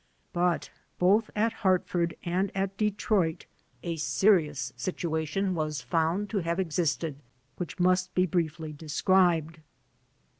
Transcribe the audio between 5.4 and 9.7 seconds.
was found to have existed, which must be briefly described.